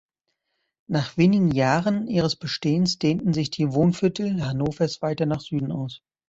Nach 0.89 1.15
wenigen 1.15 1.51
Jahren 1.51 2.07
ihres 2.07 2.35
Bestehens 2.35 2.97
dehnten 2.97 3.33
sich 3.33 3.51
die 3.51 3.71
Wohnviertel 3.71 4.43
Hannovers 4.43 5.03
weiter 5.03 5.27
nach 5.27 5.41
Süden 5.41 5.71
aus. 5.71 6.01